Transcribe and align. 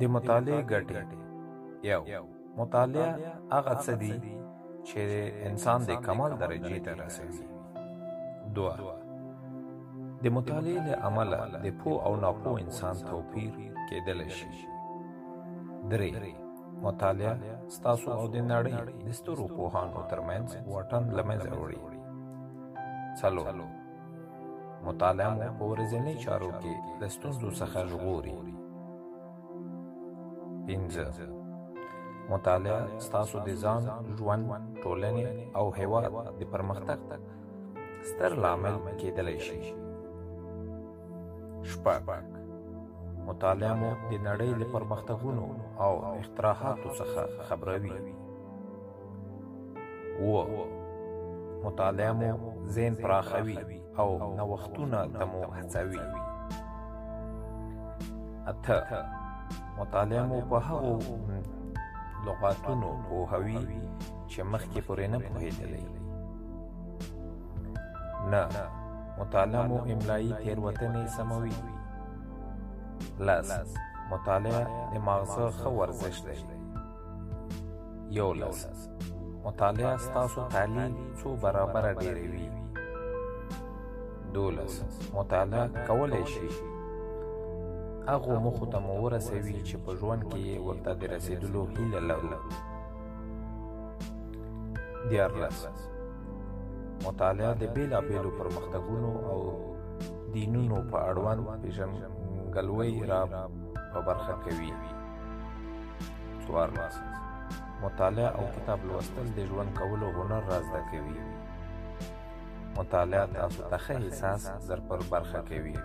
د 0.00 0.02
مطالعې 0.14 0.58
ګټې 0.72 1.04
یو 2.14 2.24
مطالعه 2.60 3.10
هغه 3.54 3.74
څه 3.84 3.92
دي 4.02 4.12
چې 4.88 5.00
انسان 5.48 5.78
د 5.90 5.92
کمال 6.06 6.32
درجې 6.42 6.78
ته 6.84 6.92
رسوي 7.02 7.42
دوا 8.56 8.72
د 10.22 10.26
مطالعې 10.36 10.78
له 10.86 10.94
عمله 11.06 11.38
د 11.64 11.66
پو 11.80 11.90
او 12.06 12.12
ناپو 12.24 12.50
انسان 12.64 12.94
توپیر 13.08 13.52
کېدل 13.88 14.18
شي 14.38 14.52
درې 15.92 16.34
مطالعه 16.86 17.34
ستاسو 17.76 18.06
او 18.18 18.24
د 18.34 18.36
نړۍ 18.52 18.74
د 19.06 19.08
سترو 19.18 19.44
پوهانو 19.56 20.00
ترمنځ 20.12 20.46
واټن 20.72 21.04
لمنځه 21.18 21.52
وړي 21.60 21.78
څلور 23.20 23.54
مطالعه 24.86 25.32
مو 25.40 25.50
په 25.58 25.64
ورځنۍ 25.70 26.14
چارو 26.24 26.50
کې 26.60 26.72
د 27.00 27.02
ستونزو 27.14 27.48
څخه 27.60 27.78
ژغوري 27.90 28.36
پنځه 30.68 31.06
مطالعه 32.32 32.82
ستاسو 33.06 33.36
د 33.48 33.50
ځان 33.62 33.82
ژوند 34.18 34.44
ټولنې 34.82 35.26
او 35.58 35.64
هیواد 35.78 36.04
د 36.40 36.42
پرمختګ 36.52 36.98
ستر 38.10 38.32
لامل 38.42 38.74
کېدلی 39.00 39.38
شي 39.46 39.60
شپږ 41.70 42.02
مطالعه 43.28 43.74
مو 43.80 43.90
د 44.10 44.12
نړۍ 44.28 44.50
له 44.60 44.66
پرمختګونو 44.74 45.44
او 45.84 45.92
اختراعاتو 46.20 46.88
څخه 47.00 47.20
خبروي 47.48 47.96
و 50.28 50.32
مطالعه 51.66 52.12
مو 52.20 52.50
ذهن 52.76 52.94
پراخوي 53.04 53.56
او 54.00 54.08
نوښتونه 54.38 54.98
تمو 55.16 55.42
هڅوي 55.56 56.02
اته 58.50 58.78
مطالعه 59.78 60.22
مو 60.30 60.38
په 60.50 60.58
هغو 60.68 60.92
لغاتونو 62.26 62.88
پوهوي 63.08 63.60
چې 64.30 64.40
مخکې 64.52 64.80
پورې 64.86 65.06
نه 65.12 65.18
پوهېدلی 65.26 65.84
نه 68.32 68.42
مطالعه 69.20 69.64
مو 69.70 69.78
املایي 69.92 70.32
تېروتنې 70.42 71.04
سموي 71.16 71.56
لس 73.26 73.50
مطالعه 74.12 74.62
د 74.92 74.94
مغزه 75.08 75.46
ښه 75.58 75.68
ورزش 75.78 76.16
دی 76.28 76.36
یو 78.18 78.30
لس 78.40 78.60
مطالعه 79.46 79.92
ستاسو 80.06 80.40
تعلیم 80.54 80.94
څو 81.20 81.28
برابره 81.44 81.90
ډېروي 82.02 82.46
دولس 84.36 84.74
مطالعه 85.18 85.64
کولی 85.88 86.24
شي 86.34 86.48
هغو 88.08 88.40
موخو 88.40 88.66
ته 88.72 88.80
مو 88.82 88.94
ورسوي 89.04 89.54
چې 89.70 89.78
په 89.86 89.94
ژوند 90.02 90.22
کې 90.32 90.38
یې 90.44 90.60
ورته 90.66 90.92
د 91.00 91.02
رسېدلو 91.12 91.64
هیله 91.72 91.98
لرو 92.10 92.30
دیارلس 95.10 95.58
مطالعه 97.02 97.50
د 97.62 97.64
بېلابېلو 97.74 98.30
پرمختګونو 98.40 99.10
او 99.32 99.38
دینونو 100.36 100.78
په 100.94 100.98
اړوند 101.10 101.40
پېژنګلوۍ 101.66 102.94
را 103.12 103.20
په 103.92 103.98
برخه 104.08 104.34
کوي 104.48 104.72
څوارلس 106.46 106.96
مطالعه 107.82 108.30
او 108.38 108.42
کتاب 108.56 108.80
لوستل 108.94 109.26
د 109.42 109.44
ژوند 109.52 109.76
کولو 109.82 110.08
هنر 110.16 110.42
را 110.54 110.58
زده 110.72 110.80
کوي 110.96 111.20
مطالعه 112.82 113.26
تاسو 113.36 113.60
ته 113.70 113.78
ښه 113.86 113.94
احساس 114.06 114.42
در 114.72 114.80
پر 114.88 115.00
برخه 115.14 115.40
کوي 115.54 115.76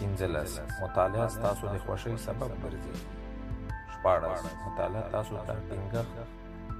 پنځلس 0.00 0.60
مطالعه 0.82 1.26
ستاسو 1.36 1.64
د 1.74 1.76
خوښۍ 1.84 2.16
سبب 2.26 2.50
ګرځي 2.62 2.94
شپاړس 3.94 4.40
مطالعه 4.66 5.04
تاسو 5.14 5.34
ته 5.46 5.54
ټینګښت 5.68 6.16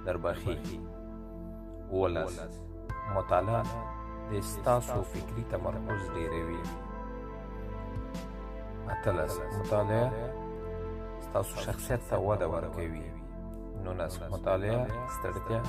دربخي 0.06 0.56
اوولس 1.90 2.34
مطالعه 3.16 3.62
د 4.30 4.32
ستاسو 4.52 4.98
فکري 5.12 5.44
تمرکز 5.54 6.00
ډېروي 6.14 6.60
اتلس 8.94 9.34
مطالعه 9.60 10.06
ستاسو 11.26 11.54
شخصیت 11.66 12.00
ته 12.10 12.16
وده 12.28 12.46
ورکوي 12.54 13.06
نولس 13.84 14.14
مطالعه 14.34 14.80
ستړتیا 15.14 15.60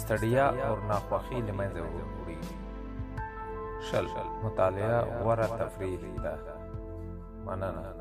ستړیا 0.00 0.46
او 0.66 0.74
ناخوښي 0.90 1.38
له 1.48 1.52
منځه 1.60 1.80
وړي 1.84 2.19
شل 3.80 4.06
مطالعه 4.44 5.22
غوره 5.22 5.46
تفریح 5.46 6.00
ده 6.22 6.38
مننه 7.46 7.94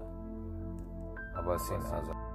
اباسین 1.36 1.82
آزاد 1.82 2.29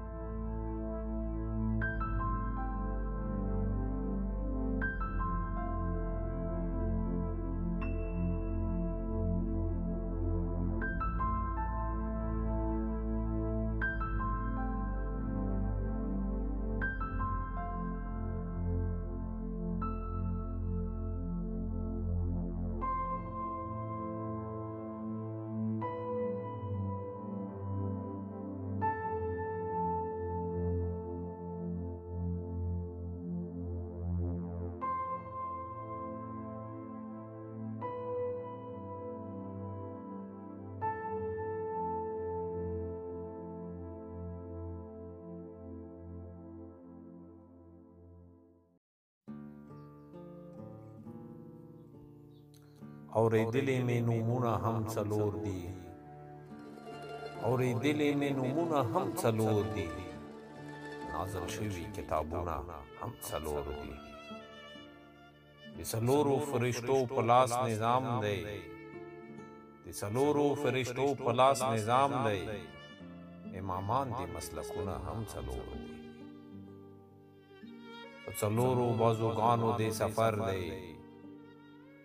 اوریدلې 53.21 53.79
مې 53.87 53.99
نومونه 54.09 54.53
هم 54.65 54.77
څلور 54.95 55.33
دي 55.47 55.61
اوریدلې 57.49 58.11
مې 58.21 58.31
نومونه 58.39 58.79
هم 58.93 59.07
څلور 59.23 59.63
دي 59.77 59.89
نازل 61.13 61.47
شوي 61.57 61.85
کتابونه 61.97 62.55
هم 63.01 63.13
څلور 63.29 63.65
دي 63.83 63.93
د 65.77 65.79
څلورو 65.93 66.35
فرشتو 66.51 66.97
په 67.15 67.21
لاس 67.31 67.51
نظام 67.71 68.05
دی 68.25 68.39
د 69.85 69.89
څلورو 70.01 70.47
فرشتو 70.63 71.07
په 71.25 71.31
لاس 71.41 71.59
نظام 71.75 72.13
دی 72.27 72.41
امامان 73.61 74.07
دي 74.19 74.25
مسلکونه 74.37 74.95
هم 75.07 75.19
څلور 75.35 75.65
دي 75.81 75.91
څلورو 78.41 78.87
بازوګانو 79.01 79.69
دی 79.81 79.89
سفر 80.01 80.33
دی 80.49 80.65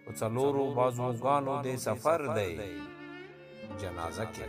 او 0.09 0.16
څلورو 0.22 0.64
بازوګانو 0.78 1.53
د 1.66 1.68
سفر 1.88 2.20
دی 2.38 2.52
جنازه 3.81 4.25
کې 4.34 4.46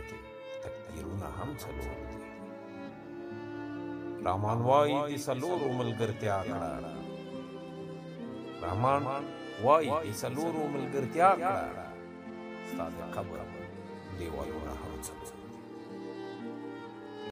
تکبیرونه 0.63 1.27
هم 1.37 1.49
څلور 1.63 1.93
دي 2.09 2.17
رامان 4.27 4.59
وای 4.69 4.91
د 5.09 5.13
څلورو 5.27 5.67
ملګرتیا 5.79 6.37
کړه 6.49 6.69
رامان 8.65 9.03
وای 9.65 9.85
د 10.05 10.09
څلورو 10.21 10.61
ملګرتیا 10.75 11.29
کړه 11.41 11.87
ستاسو 12.69 13.03
قبر 13.15 13.39
دیوالونه 14.17 14.73
هم 14.81 14.93
څلور 15.07 15.40